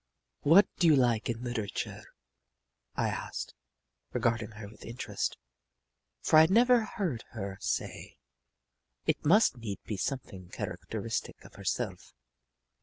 [0.39, 2.01] "What do you like in literature?"
[2.95, 3.53] I asked,
[4.13, 5.37] regarding her with interest,
[6.21, 8.17] for I had never heard her say.
[9.05, 12.15] It must need be something characteristic of herself.